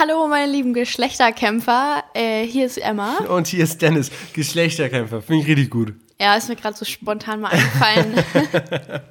[0.00, 2.02] Hallo, meine lieben Geschlechterkämpfer.
[2.14, 3.18] Äh, hier ist Emma.
[3.28, 5.20] Und hier ist Dennis, Geschlechterkämpfer.
[5.20, 5.92] Finde ich richtig gut.
[6.18, 8.14] Ja, ist mir gerade so spontan mal eingefallen.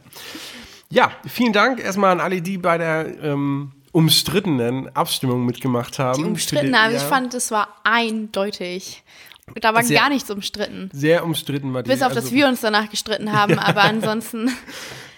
[0.91, 6.23] Ja, vielen Dank erstmal an alle, die bei der ähm, umstrittenen Abstimmung mitgemacht haben.
[6.23, 9.03] Die umstritten, aber ich fand, es war eindeutig.
[9.59, 10.89] Da war gar nichts umstritten.
[10.93, 11.89] Sehr umstritten war die.
[11.89, 14.51] Bis auf, also, dass wir uns danach gestritten haben, aber ansonsten.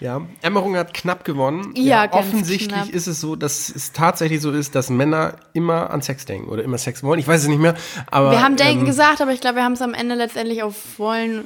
[0.00, 1.74] Ja, Emmerung hat knapp gewonnen.
[1.76, 2.88] Ja, ganz offensichtlich knapp.
[2.88, 6.64] ist es so, dass es tatsächlich so ist, dass Männer immer an Sex denken oder
[6.64, 7.20] immer Sex wollen.
[7.20, 7.76] Ich weiß es nicht mehr,
[8.10, 8.32] aber.
[8.32, 10.98] Wir haben Denken ähm, gesagt, aber ich glaube, wir haben es am Ende letztendlich auf
[10.98, 11.44] Wollen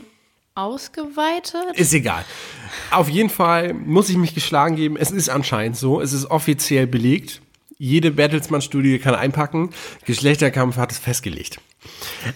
[0.54, 1.74] ausgeweitet.
[1.74, 2.24] Ist egal.
[2.90, 4.96] Auf jeden Fall muss ich mich geschlagen geben.
[4.96, 6.00] Es ist anscheinend so.
[6.00, 7.42] Es ist offiziell belegt.
[7.78, 9.70] Jede Bertelsmann-Studie kann einpacken.
[10.06, 11.60] Geschlechterkampf hat es festgelegt.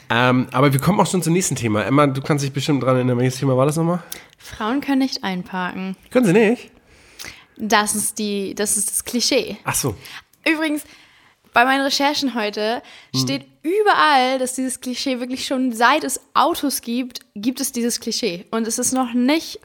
[0.09, 1.85] Ähm, aber wir kommen auch schon zum nächsten Thema.
[1.85, 3.19] Emma, du kannst dich bestimmt dran erinnern.
[3.19, 4.03] Welches Thema war das nochmal?
[4.39, 5.97] Frauen können nicht einparken.
[6.11, 6.71] Können sie nicht?
[7.57, 9.57] Das ist die, das ist das Klischee.
[9.65, 9.95] Ach so.
[10.49, 10.83] Übrigens,
[11.53, 12.83] bei meinen Recherchen heute
[13.13, 13.21] Hm.
[13.21, 18.47] steht überall, dass dieses Klischee wirklich schon seit es Autos gibt, gibt es dieses Klischee.
[18.51, 19.59] Und es ist noch nicht,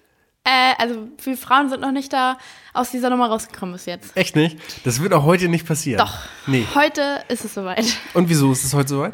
[0.44, 2.38] äh, also viele Frauen sind noch nicht da
[2.74, 4.18] aus dieser Nummer rausgekommen bis jetzt.
[4.18, 4.58] Echt nicht?
[4.84, 6.00] Das wird auch heute nicht passieren.
[6.00, 6.18] Doch.
[6.48, 6.66] Nee.
[6.76, 7.86] Heute ist es soweit.
[8.14, 9.14] Und wieso ist es heute soweit?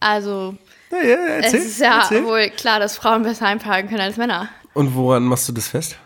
[0.00, 0.56] Also,
[0.90, 2.24] Ja, ja, erzähl, es ist ja erzähl.
[2.24, 4.48] wohl klar, dass Frauen besser einparken können als Männer.
[4.74, 5.96] Und woran machst du das fest?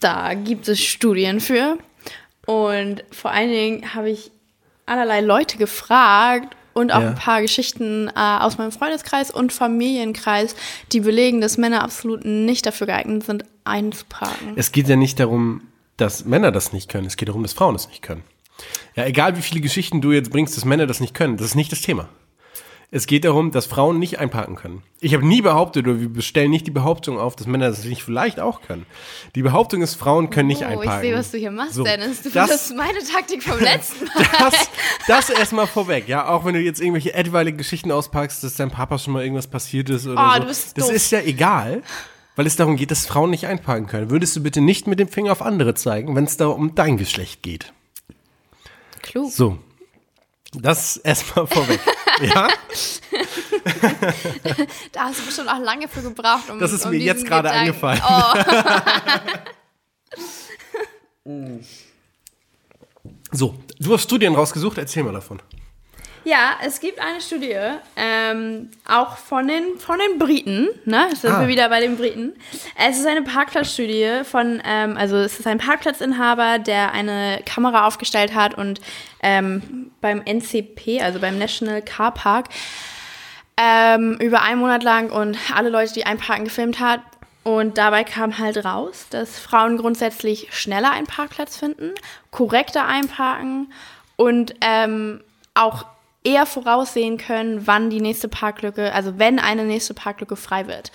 [0.00, 1.78] Da gibt es Studien für.
[2.46, 4.30] Und vor allen Dingen habe ich
[4.86, 7.08] allerlei Leute gefragt und auch Ja.
[7.08, 10.54] ein paar Geschichten äh, aus meinem Freundeskreis und Familienkreis,
[10.92, 14.52] die belegen, dass Männer absolut nicht dafür geeignet sind, einzuparken.
[14.56, 15.62] Es geht ja nicht darum,
[15.96, 17.06] dass Männer das nicht können.
[17.06, 18.22] Es geht darum, dass Frauen das nicht können.
[18.96, 21.54] Ja, egal wie viele Geschichten du jetzt bringst, dass Männer das nicht können, das ist
[21.54, 22.08] nicht das Thema.
[22.90, 24.82] Es geht darum, dass Frauen nicht einparken können.
[25.00, 28.02] Ich habe nie behauptet, oder wir stellen nicht die Behauptung auf, dass Männer das nicht
[28.02, 28.86] vielleicht auch können.
[29.34, 30.94] Die Behauptung ist, Frauen können nicht oh, einparken.
[30.94, 32.22] ich sehe, was du hier machst, So, Dennis.
[32.22, 34.24] Du das- das meine Taktik vom letzten Mal.
[34.38, 34.70] Das,
[35.06, 36.28] das erstmal vorweg, ja.
[36.28, 39.90] Auch wenn du jetzt irgendwelche etwaige Geschichten auspackst, dass deinem Papa schon mal irgendwas passiert
[39.90, 40.40] ist oder Oh, so.
[40.40, 40.94] du bist das doof.
[40.94, 41.82] ist ja egal,
[42.36, 44.08] weil es darum geht, dass Frauen nicht einparken können.
[44.08, 46.96] Würdest du bitte nicht mit dem Finger auf andere zeigen, wenn es da um dein
[46.96, 47.74] Geschlecht geht?
[49.08, 49.32] Klug.
[49.32, 49.58] So.
[50.52, 51.80] Das erstmal vorweg.
[52.22, 52.48] ja?
[54.92, 57.50] Da hast du bestimmt auch lange für gebraucht, um Das ist um mir jetzt gerade
[57.50, 58.00] eingefallen.
[58.06, 58.32] Oh,
[63.30, 65.40] So, du hast Studien rausgesucht, erzähl mal davon.
[66.24, 67.56] Ja, es gibt eine Studie,
[67.96, 71.06] ähm, auch von den, von den Briten, ne?
[71.10, 71.40] Jetzt sind Ah.
[71.40, 72.34] wir wieder bei den Briten.
[72.76, 78.34] Es ist eine Parkplatzstudie von, ähm, also es ist ein Parkplatzinhaber, der eine Kamera aufgestellt
[78.34, 78.80] hat und
[79.22, 82.46] ähm, beim NCP, also beim National Car Park,
[83.56, 87.00] ähm, über einen Monat lang und alle Leute, die einparken, gefilmt hat.
[87.44, 91.92] Und dabei kam halt raus, dass Frauen grundsätzlich schneller einen Parkplatz finden,
[92.30, 93.72] korrekter einparken
[94.16, 95.22] und ähm,
[95.54, 95.86] auch
[96.28, 100.92] eher voraussehen können, wann die nächste Parklücke, also wenn eine nächste Parklücke frei wird.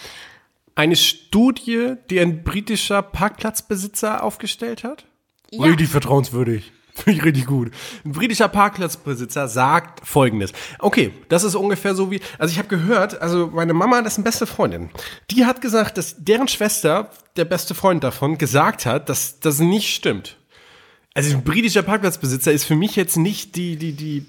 [0.75, 5.05] Eine Studie, die ein britischer Parkplatzbesitzer aufgestellt hat?
[5.51, 5.65] Ja.
[5.65, 6.71] Richtig vertrauenswürdig.
[6.93, 7.71] Finde ich richtig gut.
[8.05, 10.53] Ein britischer Parkplatzbesitzer sagt folgendes.
[10.77, 14.19] Okay, das ist ungefähr so wie, also ich habe gehört, also meine Mama, das ist
[14.19, 14.91] eine beste Freundin.
[15.31, 19.93] Die hat gesagt, dass deren Schwester, der beste Freund davon, gesagt hat, dass das nicht
[19.93, 20.37] stimmt.
[21.15, 24.25] Also ein britischer Parkplatzbesitzer ist für mich jetzt nicht die, die, die,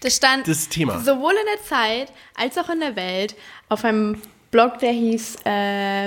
[0.00, 1.00] Das stand das Thema.
[1.00, 3.34] sowohl in der Zeit als auch in der Welt
[3.68, 4.20] auf einem
[4.50, 6.06] Blog, der hieß äh,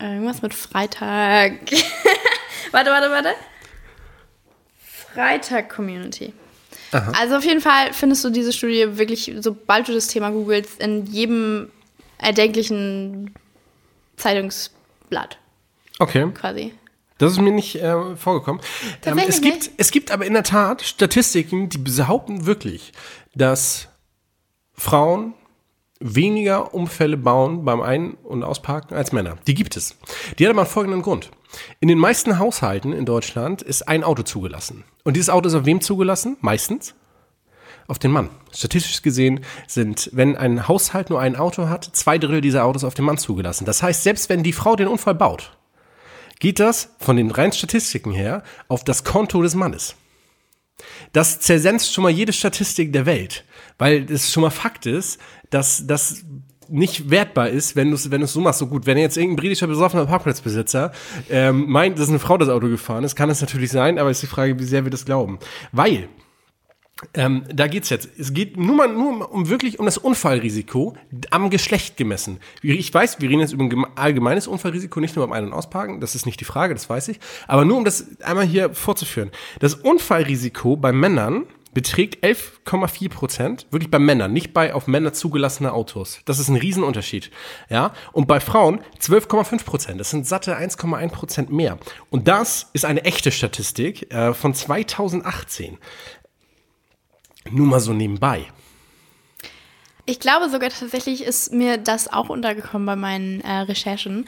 [0.00, 1.52] irgendwas mit Freitag.
[2.72, 3.34] warte, warte, warte.
[5.12, 6.32] Freitag Community.
[6.90, 11.04] Also auf jeden Fall findest du diese Studie wirklich, sobald du das Thema googelst, in
[11.06, 11.70] jedem
[12.18, 13.34] erdenklichen
[14.16, 15.38] Zeitungsblatt
[15.98, 16.30] Okay.
[16.32, 16.72] quasi.
[17.18, 18.62] Das ist mir nicht äh, vorgekommen.
[19.04, 19.70] Ähm, es, gibt, nicht?
[19.76, 22.92] es gibt aber in der Tat Statistiken, die behaupten wirklich,
[23.34, 23.88] dass
[24.72, 25.34] Frauen
[26.00, 29.36] weniger Unfälle bauen beim Ein- und Ausparken als Männer.
[29.46, 29.96] Die gibt es.
[30.38, 31.30] Die hat aber einen folgenden Grund.
[31.80, 34.84] In den meisten Haushalten in Deutschland ist ein Auto zugelassen.
[35.02, 36.36] Und dieses Auto ist auf wem zugelassen?
[36.40, 36.94] Meistens
[37.88, 38.28] auf den Mann.
[38.52, 42.94] Statistisch gesehen sind, wenn ein Haushalt nur ein Auto hat, zwei Drittel dieser Autos auf
[42.94, 43.64] den Mann zugelassen.
[43.64, 45.57] Das heißt, selbst wenn die Frau den Unfall baut,
[46.40, 49.96] geht das von den reinen Statistiken her auf das Konto des Mannes.
[51.12, 53.44] Das zersetzt schon mal jede Statistik der Welt,
[53.78, 55.18] weil es schon mal Fakt ist,
[55.50, 56.24] dass das
[56.68, 58.58] nicht wertbar ist, wenn du es wenn du's so machst.
[58.58, 60.92] So gut, wenn jetzt irgendein britischer besoffener Parkplatzbesitzer
[61.30, 64.22] ähm, meint, dass eine Frau das Auto gefahren ist, kann es natürlich sein, aber ist
[64.22, 65.38] die Frage, wie sehr wir das glauben.
[65.72, 66.08] Weil
[67.14, 68.08] Ähm, da geht's jetzt.
[68.18, 70.96] Es geht nur mal nur um wirklich um das Unfallrisiko
[71.30, 72.40] am Geschlecht gemessen.
[72.60, 76.00] Ich weiß, wir reden jetzt über ein allgemeines Unfallrisiko, nicht nur beim Ein- und Ausparken.
[76.00, 77.20] Das ist nicht die Frage, das weiß ich.
[77.46, 79.30] Aber nur um das einmal hier vorzuführen.
[79.60, 81.46] Das Unfallrisiko bei Männern
[81.78, 86.20] beträgt 11,4 Prozent, wirklich bei Männern, nicht bei auf Männer zugelassene Autos.
[86.24, 87.30] Das ist ein Riesenunterschied.
[87.68, 87.92] Ja?
[88.12, 90.00] Und bei Frauen 12,5 Prozent.
[90.00, 91.78] Das sind satte 1,1 Prozent mehr.
[92.10, 95.78] Und das ist eine echte Statistik äh, von 2018.
[97.50, 98.46] Nur mal so nebenbei.
[100.06, 104.26] Ich glaube sogar tatsächlich ist mir das auch untergekommen bei meinen äh, Recherchen.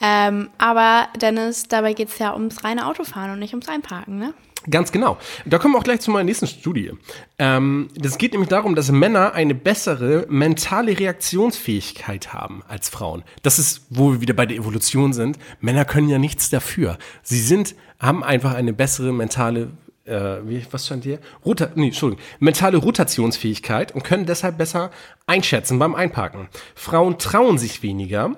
[0.00, 4.34] Ähm, aber Dennis, dabei geht es ja ums reine Autofahren und nicht ums Einparken, ne?
[4.68, 5.16] Ganz genau.
[5.46, 6.92] Da kommen wir auch gleich zu meiner nächsten Studie.
[7.38, 13.22] Ähm, das geht nämlich darum, dass Männer eine bessere mentale Reaktionsfähigkeit haben als Frauen.
[13.42, 15.38] Das ist, wo wir wieder bei der Evolution sind.
[15.60, 16.98] Männer können ja nichts dafür.
[17.22, 19.70] Sie sind, haben einfach eine bessere mentale
[20.04, 21.18] äh, wie, was stand hier?
[21.44, 24.90] Rota nee, Entschuldigung, mentale Rotationsfähigkeit und können deshalb besser
[25.26, 26.48] einschätzen beim Einparken.
[26.74, 28.36] Frauen trauen sich weniger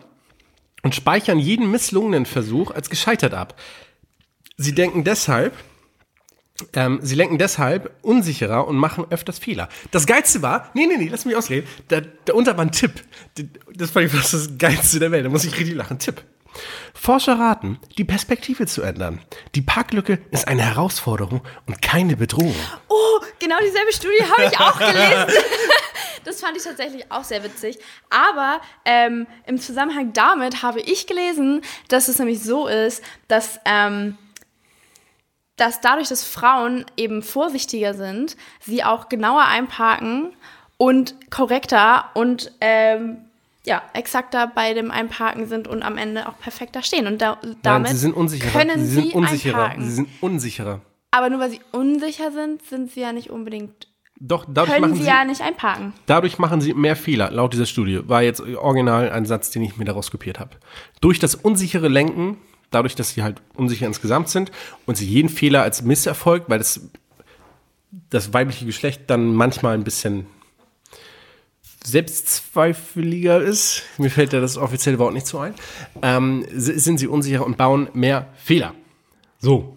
[0.82, 3.60] und speichern jeden misslungenen Versuch als gescheitert ab.
[4.56, 5.54] Sie denken deshalb,
[6.74, 9.68] ähm, sie lenken deshalb unsicherer und machen öfters Fehler.
[9.90, 12.92] Das Geilste war, nee, nee, nee, lass mich ausreden, da, darunter war ein Tipp.
[13.74, 15.98] Das fand ich das Geilste der Welt, da muss ich richtig lachen.
[15.98, 16.22] Tipp.
[16.94, 19.20] Forscher raten, die Perspektive zu ändern.
[19.54, 22.54] Die Parklücke ist eine Herausforderung und keine Bedrohung.
[22.88, 25.42] Oh, genau dieselbe Studie habe ich auch gelesen.
[26.24, 27.78] das fand ich tatsächlich auch sehr witzig.
[28.10, 34.16] Aber ähm, im Zusammenhang damit habe ich gelesen, dass es nämlich so ist, dass, ähm,
[35.56, 40.34] dass dadurch, dass Frauen eben vorsichtiger sind, sie auch genauer einparken
[40.76, 43.24] und korrekter und ähm,
[43.64, 47.06] ja, exakter bei dem Einparken sind und am Ende auch perfekter stehen.
[47.06, 48.50] Und da, damit Nein, sie sind unsicherer.
[48.58, 49.58] können sie sind sie unsicherer.
[49.62, 49.84] einparken.
[49.84, 50.80] Sie sind unsicherer.
[51.12, 53.88] Aber nur weil sie unsicher sind, sind sie ja nicht unbedingt,
[54.18, 55.92] Doch, dadurch können machen sie sie, ja nicht einparken.
[56.06, 58.00] dadurch machen sie mehr Fehler, laut dieser Studie.
[58.08, 60.56] War jetzt original ein Satz, den ich mir daraus kopiert habe.
[61.00, 62.38] Durch das unsichere Lenken,
[62.70, 64.50] dadurch, dass sie halt unsicher insgesamt sind
[64.86, 66.88] und sie jeden Fehler als Misserfolg, weil das,
[68.10, 70.26] das weibliche Geschlecht dann manchmal ein bisschen
[71.84, 75.54] selbstzweifeliger ist, mir fällt ja das offizielle Wort nicht so ein,
[76.02, 78.74] ähm, sind sie unsicher und bauen mehr Fehler.
[79.38, 79.76] So.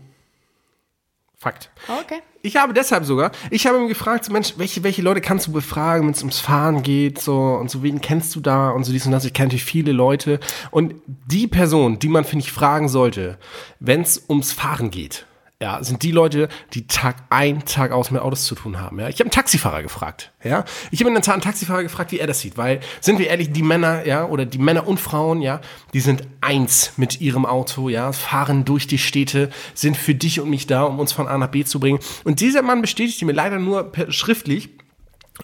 [1.37, 1.69] Fakt.
[1.87, 2.21] Okay.
[2.41, 5.51] Ich habe deshalb sogar, ich habe mir gefragt, so Mensch, welche, welche Leute kannst du
[5.51, 8.91] befragen, wenn es ums Fahren geht, so und so, wen kennst du da und so
[8.91, 9.25] dies und das.
[9.25, 10.39] Ich kenne natürlich viele Leute.
[10.69, 13.39] Und die Person, die man, finde ich, fragen sollte,
[13.79, 15.25] wenn es ums Fahren geht,
[15.65, 18.99] ja, sind die Leute, die Tag ein, Tag aus mit Autos zu tun haben.
[18.99, 20.31] Ja, ich habe einen Taxifahrer gefragt.
[20.43, 23.17] Ja, ich habe in der Tat einen Taxifahrer gefragt, wie er das sieht, weil sind
[23.17, 27.19] wir ehrlich, die Männer, ja, oder die Männer und Frauen, ja, die sind eins mit
[27.19, 31.13] ihrem Auto, ja, fahren durch die Städte, sind für dich und mich da, um uns
[31.13, 31.97] von A nach B zu bringen.
[32.25, 34.69] Und dieser Mann bestätigte mir leider nur schriftlich,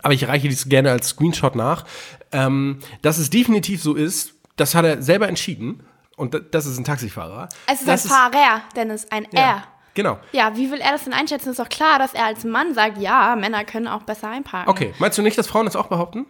[0.04, 1.84] aber ich reiche dies gerne als Screenshot nach,
[2.32, 4.36] ähm, dass es definitiv so ist.
[4.56, 5.82] Das hat er selber entschieden.
[6.16, 7.50] Und da- das ist ein Taxifahrer.
[7.66, 9.64] Es ist das ein Fahrer, Dennis, ein ja, R.
[9.94, 10.20] Genau.
[10.32, 11.50] Ja, wie will er das denn einschätzen?
[11.50, 14.70] Ist doch klar, dass er als Mann sagt, ja, Männer können auch besser einparken.
[14.70, 16.26] Okay, meinst du nicht, dass Frauen das auch behaupten?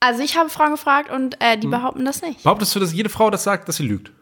[0.00, 1.60] Also ich habe Frauen gefragt und äh, Hm.
[1.60, 2.42] die behaupten das nicht.
[2.42, 4.12] Behauptest du, dass jede Frau das sagt, dass sie lügt?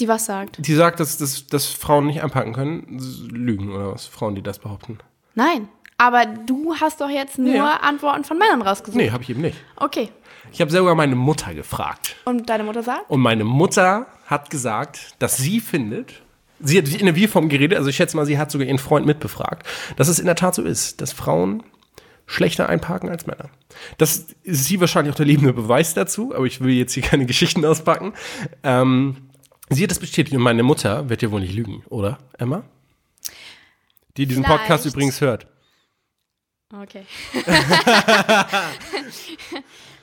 [0.00, 0.56] Die was sagt?
[0.66, 2.98] Die sagt, dass, dass, dass Frauen nicht einpacken können?
[3.30, 4.06] Lügen oder was?
[4.06, 4.98] Frauen, die das behaupten?
[5.34, 5.68] Nein.
[5.96, 7.76] Aber du hast doch jetzt nur Ja.
[7.76, 8.96] Antworten von Männern rausgesucht.
[8.96, 9.56] Nee, habe ich eben nicht.
[9.76, 10.10] Okay.
[10.50, 12.16] Ich habe sogar meine Mutter gefragt.
[12.24, 13.08] Und deine Mutter sagt?
[13.08, 16.22] Und meine Mutter hat gesagt, dass sie findet,
[16.60, 19.06] sie hat in der Wir-Form geredet, also ich schätze mal, sie hat sogar ihren Freund
[19.06, 19.66] mitbefragt,
[19.96, 21.62] dass es in der Tat so ist, dass Frauen
[22.26, 23.50] schlechter einparken als Männer.
[23.98, 27.26] Das ist sie wahrscheinlich auch der lebende Beweis dazu, aber ich will jetzt hier keine
[27.34, 28.14] Geschichten auspacken.
[28.62, 29.28] Ähm,
[29.68, 32.64] sie hat das bestätigt und meine Mutter wird ja wohl nicht lügen, oder, Emma?
[34.16, 34.94] Die diesen Podcast Vielleicht.
[34.94, 35.46] übrigens hört.
[36.72, 37.04] Okay.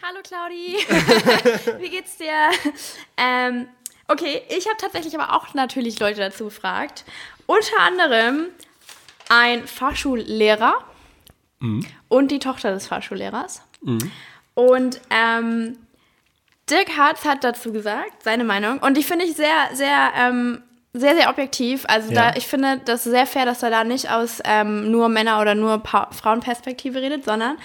[0.04, 0.78] Hallo Claudi.
[1.82, 2.50] Wie geht's dir?
[3.18, 3.68] Ähm,
[4.12, 7.06] okay, ich habe tatsächlich aber auch natürlich Leute dazu gefragt.
[7.46, 8.48] Unter anderem
[9.30, 10.74] ein Fahrschullehrer
[12.10, 13.62] und die Tochter des Fahrschullehrers.
[14.56, 15.77] Und ähm,
[16.70, 18.80] Dirk Hartz hat dazu gesagt, seine Meinung.
[18.80, 20.63] Und die finde ich sehr, sehr, ähm,
[20.94, 21.86] sehr, sehr objektiv.
[21.88, 22.32] Also Ja.
[22.32, 25.53] da, ich finde das sehr fair, dass er da nicht aus ähm, nur Männer- oder
[25.56, 27.58] nur pa Frauenperspektive redet, sondern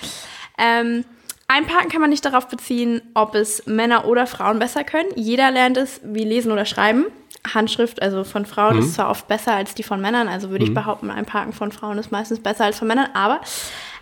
[0.59, 1.05] ähm,
[1.49, 5.09] einparken kann man nicht darauf beziehen, ob es Männer oder Frauen besser können.
[5.17, 7.07] Jeder lernt es wie lesen oder schreiben.
[7.55, 10.27] Handschrift, also von Frauen, ist zwar oft besser als die von Männern.
[10.27, 13.09] Also würde ich behaupten, einparken von Frauen ist meistens besser als von Männern.
[13.15, 13.41] Aber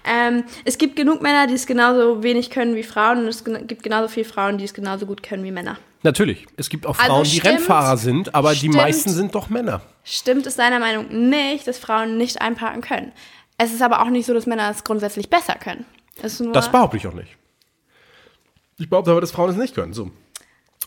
[0.05, 3.19] ähm, es gibt genug Männer, die es genauso wenig können wie Frauen.
[3.19, 5.77] Und es gibt genauso viele Frauen, die es genauso gut können wie Männer.
[6.03, 8.77] Natürlich, es gibt auch Also Frauen, die stimmt- Rennfahrer sind, aber die stimmt.
[8.77, 9.83] meisten sind doch Männer.
[10.05, 13.13] Stimmt es deiner Meinung nicht, dass Frauen nicht einparken können?
[13.57, 15.85] es ist aber auch nicht so, dass Männer es grundsätzlich besser können.
[16.21, 17.37] Das behaupte ich auch nicht.
[18.79, 19.93] Ich behaupte aber, dass Frauen es nicht können.
[19.93, 20.11] So.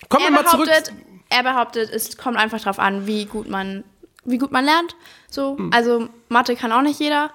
[0.10, 0.66] Kommen er wir mal zurück.
[0.68, 0.94] behauptet,
[1.30, 3.84] er behauptet, es kommt einfach drauf an, wie gut man,
[4.26, 4.96] wie gut man lernt.
[5.30, 5.72] So, Hm.
[5.74, 7.32] also Mathe kann auch nicht jeder.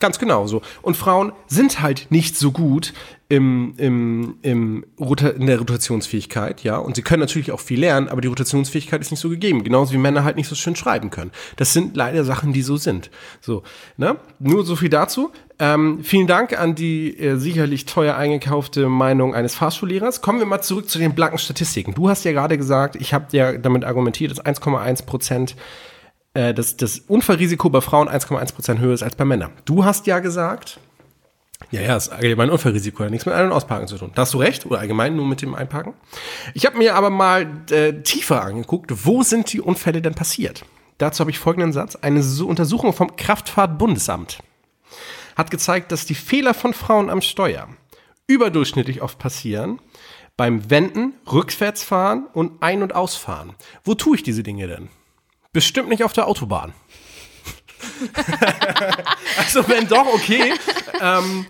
[0.00, 0.62] Ganz genau so.
[0.82, 2.92] Und Frauen sind halt nicht so gut
[3.30, 6.78] im, im, im in der Rotationsfähigkeit, ja.
[6.78, 9.64] Und sie können natürlich auch viel lernen, aber die Rotationsfähigkeit ist nicht so gegeben.
[9.64, 11.30] Genauso wie Männer halt nicht so schön schreiben können.
[11.56, 13.10] Das sind leider Sachen, die so sind.
[13.42, 13.64] So,
[13.98, 14.16] ne?
[14.38, 15.30] Nur so viel dazu.
[15.58, 20.22] Ähm, vielen Dank an die äh, sicherlich teuer eingekaufte Meinung eines Fahrschullehrers.
[20.22, 21.92] Kommen wir mal zurück zu den blanken Statistiken.
[21.94, 25.54] Du hast ja gerade gesagt, ich habe ja damit argumentiert, dass 1,1 Prozent
[26.32, 29.50] äh, das Unfallrisiko bei Frauen 1,1 Prozent höher ist als bei Männern.
[29.66, 30.80] Du hast ja gesagt,
[31.70, 34.12] ja, ja, das allgemein Unfallrisiko hat nichts mit Ein- und Ausparken zu tun.
[34.14, 35.92] Da hast du recht, oder allgemein nur mit dem Einparken.
[36.54, 40.64] Ich habe mir aber mal äh, tiefer angeguckt, wo sind die Unfälle denn passiert?
[40.98, 41.96] Dazu habe ich folgenden Satz.
[41.96, 44.38] Eine Untersuchung vom Kraftfahrtbundesamt
[45.36, 47.68] hat gezeigt, dass die Fehler von Frauen am Steuer
[48.26, 49.80] überdurchschnittlich oft passieren
[50.36, 53.54] beim Wenden, Rückwärtsfahren und Ein- und Ausfahren.
[53.84, 54.88] Wo tue ich diese Dinge denn?
[55.52, 56.72] Bestimmt nicht auf der Autobahn.
[59.38, 60.52] also wenn doch, okay.
[61.00, 61.46] Ähm,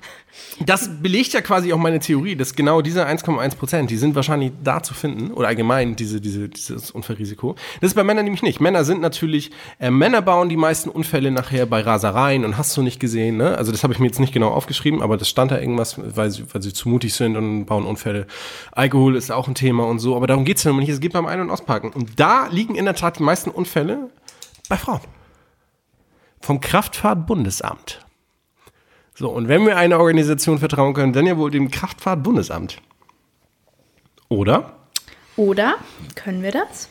[0.65, 4.53] das belegt ja quasi auch meine Theorie, dass genau diese 1,1 Prozent, die sind wahrscheinlich
[4.63, 7.55] da zu finden, oder allgemein diese, diese, dieses Unfallrisiko.
[7.81, 8.61] Das ist bei Männern nämlich nicht.
[8.61, 12.83] Männer sind natürlich, äh, Männer bauen die meisten Unfälle nachher bei Rasereien und hast du
[12.83, 13.57] nicht gesehen, ne?
[13.57, 16.31] Also das habe ich mir jetzt nicht genau aufgeschrieben, aber das stand da irgendwas, weil
[16.31, 18.27] sie, weil sie zu mutig sind und bauen Unfälle.
[18.73, 20.89] Alkohol ist auch ein Thema und so, aber darum geht's ja nicht.
[20.89, 21.91] Es geht beim Ein- und Ausparken.
[21.91, 24.11] Und da liegen in der Tat die meisten Unfälle
[24.69, 25.01] bei Frauen.
[26.41, 28.05] Vom Kraftfahrtbundesamt.
[29.15, 32.81] So, und wenn wir einer Organisation vertrauen können, dann ja wohl dem Kraftfahrtbundesamt.
[34.29, 34.73] Oder?
[35.37, 35.77] Oder
[36.15, 36.89] können wir das?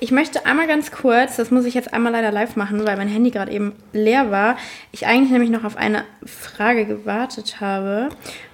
[0.00, 3.08] Ich möchte einmal ganz kurz, das muss ich jetzt einmal leider live machen, weil mein
[3.08, 4.56] Handy gerade eben leer war.
[4.92, 8.08] Ich eigentlich nämlich noch auf eine Frage gewartet habe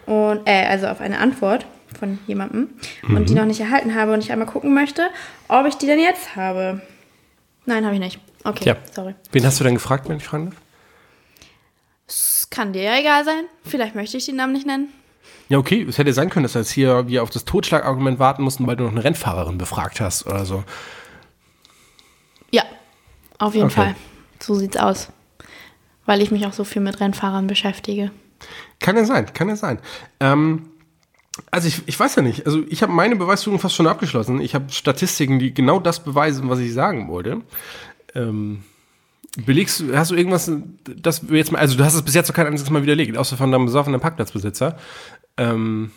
[0.05, 1.67] und äh, also auf eine Antwort
[1.99, 2.69] von jemandem
[3.09, 5.09] und die noch nicht erhalten habe und ich einmal gucken möchte,
[5.49, 6.83] ob ich die denn jetzt habe.
[7.65, 8.21] Nein, habe ich nicht.
[8.45, 8.77] Okay, Tja.
[8.93, 9.15] sorry.
[9.33, 10.61] Wen hast du denn gefragt, wenn ich fragen darf?
[12.09, 13.45] Es kann dir ja egal sein.
[13.65, 14.89] Vielleicht möchte ich den Namen nicht nennen.
[15.49, 18.43] Ja, okay, es hätte sein können, dass wir jetzt hier wir auf das Totschlagargument warten
[18.43, 20.65] mussten, weil du noch eine Rennfahrerin befragt hast oder so.
[22.51, 22.65] Ja,
[23.39, 23.75] auf jeden Okay.
[23.75, 23.95] Fall.
[24.41, 25.09] So sieht's aus.
[26.05, 28.11] Weil ich mich auch so viel mit Rennfahrern beschäftige.
[28.81, 29.79] Kann ja sein, kann ja sein.
[30.21, 30.69] Ähm,
[31.51, 32.47] also ich, ich weiß ja nicht.
[32.47, 34.41] Also ich habe meine Beweisführung fast schon abgeschlossen.
[34.41, 37.43] Ich habe Statistiken, die genau das beweisen, was ich sagen wollte.
[38.17, 38.65] Ähm,
[39.45, 40.51] belegst du, hast du irgendwas,
[40.85, 43.17] das wir jetzt mal, also du hast es bis jetzt noch kein einziges Mal widerlegt,
[43.17, 44.79] außer von deinem besoffenen Parkplatzbesitzer.
[45.37, 45.93] Ähm,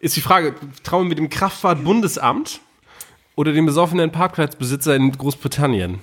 [0.00, 2.60] ist die Frage, trauen wir dem Kraftfahrtbundesamt
[3.36, 6.00] oder dem besoffenen Parkplatzbesitzer in Großbritannien?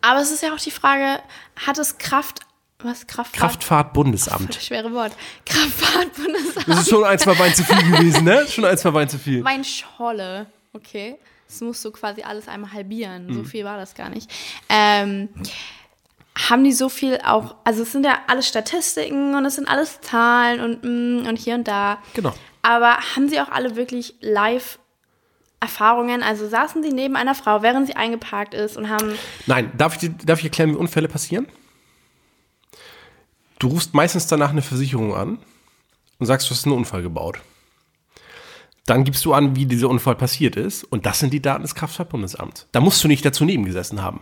[0.00, 1.20] Aber es ist ja auch die Frage,
[1.64, 2.40] hat es Kraft,
[2.80, 3.52] was Kraftfahrt?
[3.52, 4.54] Kraftfahrtbundesamt.
[4.60, 5.12] Schwere Wort.
[5.46, 6.66] Kraftfahrtbundesamt.
[6.66, 8.44] Das ist schon ein, zwei Wein zu viel gewesen, ne?
[8.48, 9.42] Schon ein, zwei Wein zu viel.
[9.42, 10.46] Mein Scholle.
[10.72, 11.18] Okay.
[11.48, 13.26] Das musst du quasi alles einmal halbieren.
[13.26, 13.34] Mhm.
[13.34, 14.30] So viel war das gar nicht.
[14.68, 15.28] Ähm,
[16.48, 20.00] haben die so viel auch, also es sind ja alles Statistiken und es sind alles
[20.00, 21.98] Zahlen und, mm, und hier und da.
[22.14, 22.32] Genau.
[22.62, 24.78] Aber haben sie auch alle wirklich live
[25.60, 26.22] Erfahrungen?
[26.22, 29.14] Also saßen sie neben einer Frau, während sie eingeparkt ist und haben
[29.46, 31.46] Nein, darf ich, darf ich erklären, wie Unfälle passieren?
[33.58, 35.38] Du rufst meistens danach eine Versicherung an
[36.18, 37.40] und sagst, du hast einen Unfall gebaut.
[38.86, 41.74] Dann gibst du an, wie dieser Unfall passiert ist und das sind die Daten des
[41.74, 42.66] Kraftfahrtbundesamts.
[42.72, 44.20] Da musst du nicht dazu nebengesessen haben.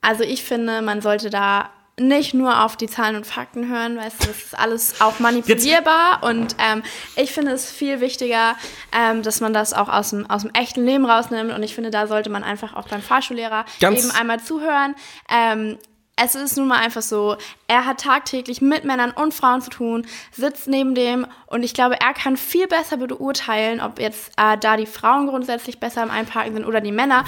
[0.00, 1.70] Also ich finde, man sollte da
[2.00, 6.22] nicht nur auf die Zahlen und Fakten hören, weißt du, das ist alles auch manipulierbar
[6.24, 6.82] und ähm,
[7.16, 8.56] ich finde es viel wichtiger,
[8.98, 11.90] ähm, dass man das auch aus dem, aus dem echten Leben rausnimmt und ich finde,
[11.90, 14.94] da sollte man einfach auch beim Fahrschullehrer Ganz- eben einmal zuhören.
[15.30, 15.78] Ähm,
[16.16, 17.36] es ist nun mal einfach so,
[17.68, 22.00] er hat tagtäglich mit Männern und Frauen zu tun, sitzt neben dem und ich glaube,
[22.00, 26.54] er kann viel besser beurteilen, ob jetzt äh, da die Frauen grundsätzlich besser im Einparken
[26.54, 27.24] sind oder die Männer.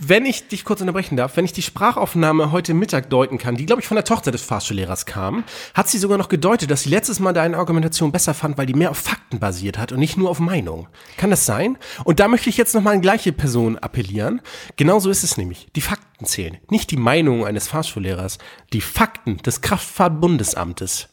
[0.00, 3.64] Wenn ich dich kurz unterbrechen darf, wenn ich die Sprachaufnahme heute Mittag deuten kann, die,
[3.64, 6.90] glaube ich, von der Tochter des Fahrschullehrers kam, hat sie sogar noch gedeutet, dass sie
[6.90, 10.16] letztes Mal deine Argumentation besser fand, weil die mehr auf Fakten basiert hat und nicht
[10.16, 10.88] nur auf Meinung.
[11.16, 11.78] Kann das sein?
[12.02, 14.40] Und da möchte ich jetzt nochmal an gleiche Person appellieren.
[14.76, 15.68] Genauso ist es nämlich.
[15.76, 16.58] Die Fakten zählen.
[16.70, 18.38] Nicht die Meinung eines Fahrschullehrers.
[18.72, 21.08] Die Fakten des Kraftfahrtbundesamtes.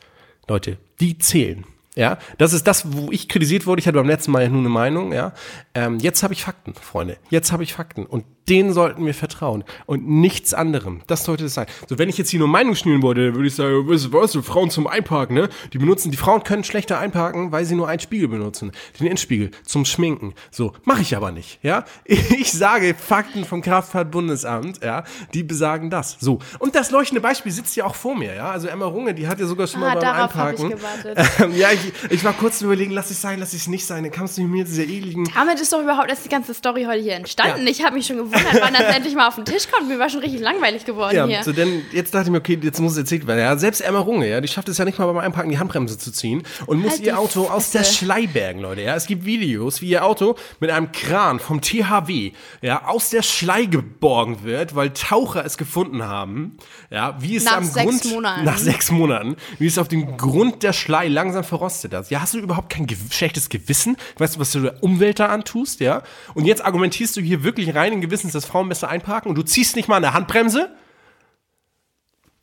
[0.48, 1.66] Leute, die zählen.
[1.96, 3.82] Ja, das ist das, wo ich kritisiert wurde.
[3.82, 5.12] Ich hatte beim letzten Mal ja nur eine Meinung.
[5.12, 5.34] Ja,
[5.74, 7.18] ähm, jetzt habe ich Fakten, Freunde.
[7.30, 11.02] Jetzt habe ich Fakten und denen sollten wir vertrauen und nichts anderem.
[11.08, 11.68] Das sollte es sein.
[11.88, 14.36] So, wenn ich jetzt hier nur Meinung schnüren wollte, dann würde ich sagen, was, was,
[14.46, 15.48] Frauen zum Einparken, ne?
[15.72, 18.74] Die benutzen, die Frauen können schlechter einparken, weil sie nur einen Spiegel benutzen.
[19.00, 20.34] Den Endspiegel zum Schminken.
[20.52, 21.86] So, mache ich aber nicht, ja?
[22.42, 25.04] Ich sage Fakten vom Kraftfahrtbundesamt, ja?
[25.34, 26.18] Die besagen das.
[26.20, 26.40] So.
[26.60, 28.52] Und das leuchtende Beispiel sitzt ja auch vor mir, ja?
[28.52, 30.70] Also Emma Runge, die hat ja sogar schon Ah, mal beim ich Einparken.
[30.72, 31.18] gewartet.
[31.40, 34.04] Ähm, ja, ich, ich war kurz überlegen, lass es sein, lass es nicht sein.
[34.04, 36.84] Dann kamst du mir mit dieser ekligen Damit ist doch überhaupt erst die ganze Story
[36.84, 37.64] heute hier entstanden.
[37.64, 37.72] Ja.
[37.72, 39.88] Ich habe mich schon gewundert, wann das endlich mal auf den Tisch kommt.
[39.90, 41.44] Mir war schon richtig langweilig geworden Ja, hier.
[41.44, 43.40] so denn jetzt dachte ich mir, okay, jetzt muss es erzählt werden.
[43.40, 45.98] Ja, selbst Emma Runge, ja, die schafft es ja nicht mal beim Einparken die Handbremse
[45.98, 47.96] zu ziehen und muss Halt ihr Auto aus der Fresse.
[48.06, 48.82] Schleibergen, Leute.
[48.82, 52.32] Ja, es gibt Videos, wie ihr Auto mit einem Kran vom THW,
[52.62, 56.58] ja, aus der Schlei geborgen wird, weil Taucher es gefunden haben.
[56.90, 58.44] Ja, wie es Nach am sechs Grund Monaten.
[58.44, 62.10] nach sechs Monaten, wie es auf dem Grund der Schlei langsam verrostet hat.
[62.10, 63.98] Ja, hast du überhaupt kein gew schlechtes Gewissen?
[64.18, 66.04] Weißt du, was du der Umwelt da antust, ja?
[66.34, 69.44] Und jetzt argumentierst du hier wirklich rein in Gewissens, dass Frauen besser einparken und du
[69.44, 70.76] ziehst nicht mal an der Handbremse?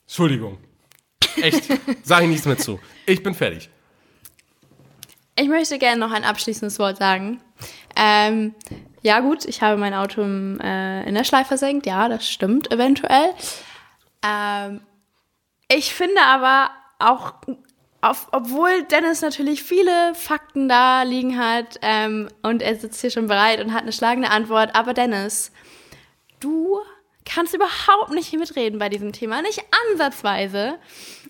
[0.07, 0.59] Entschuldigung.
[1.37, 1.65] Echt.
[2.03, 2.81] Sag ich nichts mehr zu.
[3.07, 3.71] Ich bin fertig.
[5.37, 7.41] Ich möchte gerne noch ein abschließendes Wort sagen.
[7.95, 8.55] Ähm,
[9.03, 11.87] ja, gut, ich habe mein Auto im, äh, in der Schleife versenkt.
[11.87, 13.31] Ja, das stimmt eventuell.
[14.27, 14.81] Ähm,
[15.69, 17.35] ich finde aber auch,
[18.01, 23.29] auf, obwohl Dennis natürlich viele Fakten da liegen hat ähm, und er sitzt hier schon
[23.29, 25.53] bereit und hat eine schlagende Antwort, aber Dennis,
[26.41, 26.81] du
[27.25, 30.79] kannst überhaupt nicht mitreden bei diesem Thema, nicht ansatzweise.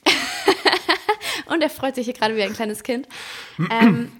[1.46, 3.08] und er freut sich hier gerade wie ein kleines Kind.
[3.70, 4.12] Ähm,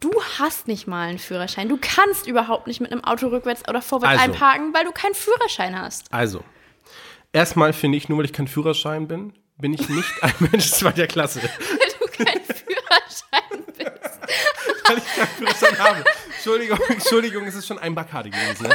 [0.00, 1.68] du hast nicht mal einen Führerschein.
[1.68, 4.32] Du kannst überhaupt nicht mit einem Auto rückwärts oder vorwärts Also.
[4.32, 6.12] einparken, weil du keinen Führerschein hast.
[6.12, 6.42] Also,
[7.32, 11.06] erstmal finde ich, nur weil ich kein Führerschein bin, bin ich nicht ein Mensch zweiter
[11.06, 11.40] Klasse.
[11.42, 14.20] Weil du keinen Führerschein bist.
[14.88, 16.04] Weil ich keinen Führerschein habe.
[16.46, 18.66] Entschuldigung, Entschuldigung, es ist schon ein Bacardi gewesen?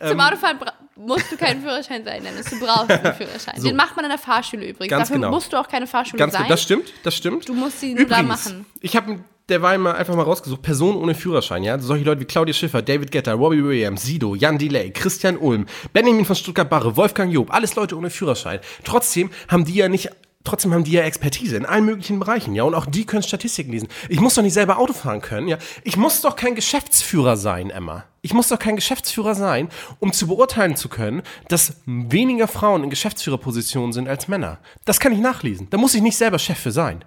[0.00, 0.08] Ähm.
[0.10, 2.46] Zum Autofahren bra- musst du keinen Führerschein sein, Dennis.
[2.46, 3.60] Du brauchst einen Führerschein.
[3.62, 4.90] Den macht man in der Fahrschule übrigens.
[4.90, 5.30] Ganz Dafür genau.
[5.30, 6.42] musst du auch keine Fahrschule Ganz sein.
[6.42, 7.48] gut, das stimmt, das stimmt.
[7.48, 8.64] Du musst sie nur da machen.
[8.80, 9.18] Ich habe
[9.48, 11.78] derweil mal einfach mal rausgesucht, Personen ohne Führerschein, ja.
[11.78, 16.24] Solche Leute wie Claudia Schiffer, David Getter, Robbie Williams, Sido, Jan Delay, Christian Ulm, Benjamin
[16.24, 18.60] von Stuttgart-Barre, Wolfgang Job, alles Leute ohne Führerschein.
[18.84, 20.10] Trotzdem haben die ja nicht
[20.46, 23.72] Trotzdem haben die ja Expertise in allen möglichen Bereichen, ja, und auch die können Statistiken
[23.72, 23.88] lesen.
[24.08, 25.58] Ich muss doch nicht selber Auto fahren können, ja.
[25.82, 28.04] Ich muss doch kein Geschäftsführer sein, Emma.
[28.22, 32.90] Ich muss doch kein Geschäftsführer sein, um zu beurteilen zu können, dass weniger Frauen in
[32.90, 34.58] Geschäftsführerpositionen sind als Männer.
[34.84, 35.66] Das kann ich nachlesen.
[35.70, 37.04] Da muss ich nicht selber Chef für sein.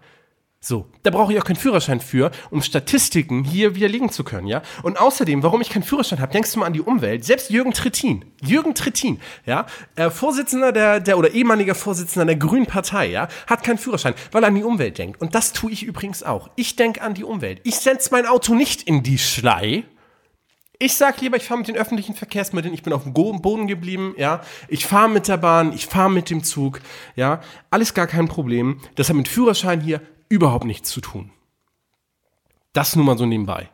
[0.61, 4.61] So, da brauche ich auch keinen Führerschein für, um Statistiken hier widerlegen zu können, ja?
[4.83, 7.23] Und außerdem, warum ich keinen Führerschein habe, denkst du mal an die Umwelt.
[7.23, 12.65] Selbst Jürgen Trittin, Jürgen Trittin, ja, äh, Vorsitzender der, der oder ehemaliger Vorsitzender der Grünen
[12.65, 15.21] Partei, ja, hat keinen Führerschein, weil er an die Umwelt denkt.
[15.21, 16.49] Und das tue ich übrigens auch.
[16.57, 17.61] Ich denke an die Umwelt.
[17.63, 19.85] Ich setze mein Auto nicht in die Schlei,
[20.81, 24.13] ich sag lieber, ich fahre mit den öffentlichen Verkehrsmitteln, ich bin auf dem Boden geblieben,
[24.17, 24.41] ja.
[24.69, 26.79] Ich fahre mit der Bahn, ich fahre mit dem Zug,
[27.17, 27.41] ja.
[27.69, 28.79] Alles gar kein Problem.
[28.95, 31.31] Das hat mit Führerschein hier überhaupt nichts zu tun.
[32.73, 33.69] Das nur mal so nebenbei.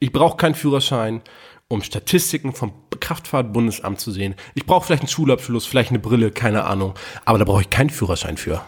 [0.00, 1.22] Ich brauche keinen Führerschein,
[1.68, 4.34] um Statistiken vom Kraftfahrtbundesamt zu sehen.
[4.54, 6.94] Ich brauche vielleicht einen Schulabschluss, vielleicht eine Brille, keine Ahnung.
[7.24, 8.64] Aber da brauche ich keinen Führerschein für.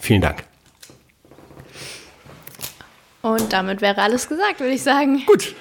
[0.00, 0.44] Vielen Dank.
[3.22, 5.24] Und damit wäre alles gesagt, würde ich sagen.
[5.26, 5.54] Gut.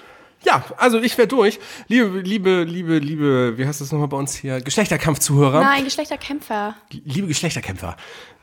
[0.45, 1.59] Ja, also ich werde durch.
[1.87, 4.61] Liebe, liebe, liebe, liebe, wie heißt das nochmal bei uns hier?
[4.61, 5.61] Geschlechterkampfzuhörer.
[5.61, 6.75] Nein, Geschlechterkämpfer.
[6.91, 7.95] Liebe Geschlechterkämpfer.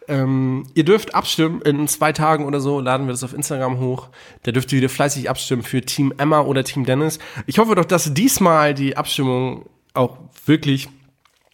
[0.08, 1.62] Ähm, ihr dürft abstimmen.
[1.62, 4.08] In zwei Tagen oder so laden wir das auf Instagram hoch.
[4.42, 7.18] Da dürft ihr wieder fleißig abstimmen für Team Emma oder Team Dennis.
[7.46, 10.88] Ich hoffe doch, dass diesmal die Abstimmung auch wirklich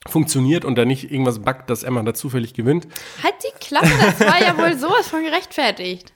[0.06, 2.86] funktioniert und da nicht irgendwas backt, dass Emma da zufällig gewinnt.
[3.22, 6.12] Halt die Klappe, das war ja wohl sowas von gerechtfertigt.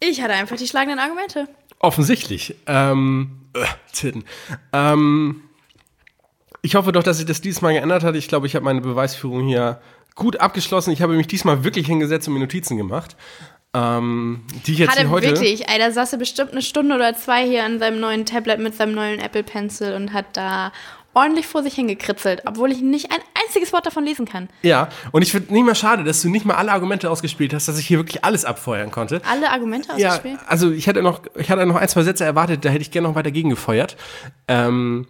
[0.00, 1.48] Ich hatte einfach die schlagenden Argumente.
[1.80, 2.54] Offensichtlich.
[2.66, 4.24] Ähm, äh, Titten.
[4.72, 5.42] Ähm,
[6.62, 8.14] ich hoffe doch, dass sich das diesmal geändert hat.
[8.14, 9.80] Ich glaube, ich habe meine Beweisführung hier
[10.14, 10.92] gut abgeschlossen.
[10.92, 13.16] Ich habe mich diesmal wirklich hingesetzt und mir Notizen gemacht.
[13.72, 15.28] Ähm, die ich jetzt Hat er heute.
[15.28, 18.58] wirklich, ey, da saß er bestimmt eine Stunde oder zwei hier an seinem neuen Tablet
[18.58, 20.72] mit seinem neuen Apple Pencil und hat da
[21.14, 24.48] ordentlich vor sich hingekritzelt, obwohl ich nicht ein einziges Wort davon lesen kann.
[24.62, 27.66] Ja, und ich finde nicht mal schade, dass du nicht mal alle Argumente ausgespielt hast,
[27.66, 29.20] dass ich hier wirklich alles abfeuern konnte.
[29.28, 30.38] Alle Argumente Ja, ausgespielt?
[30.46, 33.08] also ich hätte noch, ich hatte noch ein, zwei Sätze erwartet, da hätte ich gerne
[33.08, 33.96] noch weiter gegen gefeuert.
[34.46, 35.06] Ähm,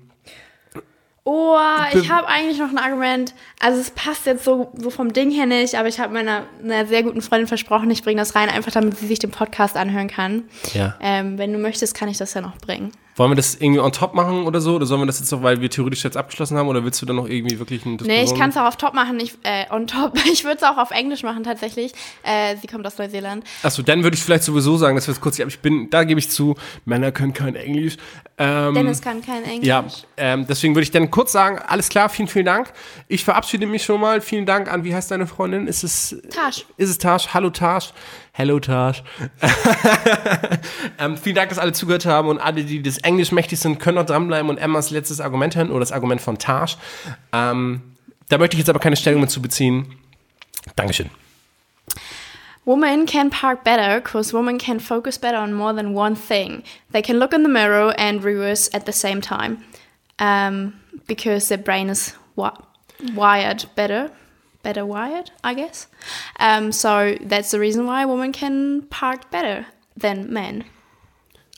[1.23, 1.59] Oh,
[1.93, 3.35] ich habe eigentlich noch ein Argument.
[3.61, 6.87] Also es passt jetzt so, so vom Ding her nicht, aber ich habe meiner einer
[6.87, 10.09] sehr guten Freundin versprochen, ich bringe das rein, einfach damit sie sich den Podcast anhören
[10.09, 10.45] kann.
[10.73, 10.97] Ja.
[11.01, 12.91] Ähm, wenn du möchtest, kann ich das ja noch bringen.
[13.21, 14.77] Wollen wir das irgendwie on top machen oder so?
[14.77, 16.69] Oder sollen wir das jetzt noch, weil wir theoretisch jetzt abgeschlossen haben?
[16.69, 18.95] Oder willst du dann noch irgendwie wirklich eine Nee, ich kann es auch auf top
[18.95, 19.21] machen.
[19.21, 20.19] Ich, äh, on top.
[20.33, 21.93] Ich würde es auch auf Englisch machen, tatsächlich.
[22.23, 23.45] Äh, sie kommt aus Neuseeland.
[23.63, 26.19] Achso, dann würde ich vielleicht sowieso sagen, dass wir es kurz, ich bin, da gebe
[26.19, 26.55] ich zu,
[26.87, 27.99] Männer können kein Englisch.
[28.39, 29.67] Ähm, Dennis kann kein Englisch.
[29.67, 29.85] Ja,
[30.17, 32.73] ähm, deswegen würde ich dann kurz sagen, alles klar, vielen, vielen Dank.
[33.07, 34.23] Ich verabschiede mich schon mal.
[34.23, 35.67] Vielen Dank an, wie heißt deine Freundin?
[35.67, 36.65] Ist es Tasch.
[36.79, 37.35] Ist es Tasch?
[37.35, 37.93] Hallo Tasch.
[38.33, 39.03] Hello Tasch.
[40.99, 43.97] ähm, vielen Dank, dass alle zugehört haben und alle, die des Englisch mächtig sind, können
[43.97, 46.77] noch dranbleiben und Emmas letztes Argument hören oder das Argument von Tasch.
[47.33, 47.83] Ähm,
[48.29, 49.97] da möchte ich jetzt aber keine Stellung dazu beziehen.
[50.77, 51.11] Dankeschön.
[52.65, 56.63] Women can park better because women can focus better on more than one thing.
[56.93, 59.65] They can look in the mirror and reverse at the same time
[60.21, 60.75] um,
[61.09, 62.53] because their brain is wi
[63.15, 64.11] wired better.
[64.63, 65.89] Better wired, I guess.
[66.39, 69.65] Um, so that's the reason why women can park better
[69.99, 70.65] than men.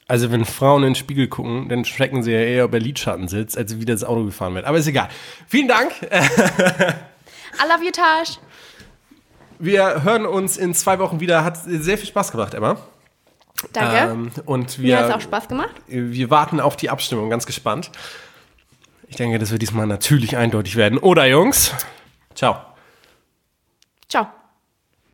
[0.08, 3.28] Also wenn Frauen in den Spiegel gucken, dann schrecken sie ja eher, ob er Lidschatten
[3.28, 4.66] sitzt, als wie das Auto gefahren wird.
[4.66, 5.08] Aber ist egal.
[5.48, 5.92] Vielen Dank.
[6.02, 8.38] I love you, Tash.
[9.58, 11.44] Wir hören uns in zwei Wochen wieder.
[11.44, 12.76] Hat sehr viel Spaß gemacht, Emma.
[13.72, 13.96] Danke.
[14.12, 15.74] Ähm, und Mir hat es wir, auch Spaß gemacht.
[15.86, 17.90] wir warten auf die Abstimmung, ganz gespannt.
[19.08, 20.98] Ich denke, das wird diesmal natürlich eindeutig werden.
[20.98, 21.72] Oder Jungs?
[22.34, 22.71] Ciao.
[24.08, 24.41] Ciao.